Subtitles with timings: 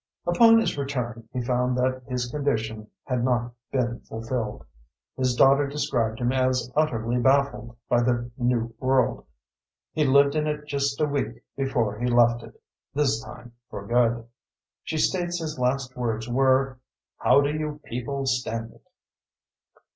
[0.25, 4.65] Upon his return, he found that his condition had not been fulfilled.
[5.15, 9.25] His daughter described him as utterly baffled by the new world.
[9.91, 12.59] He lived in it just a week before he left it,
[12.95, 14.25] this time for good.
[14.83, 16.79] She states his last words were,
[17.19, 18.87] "How do you people stand it?"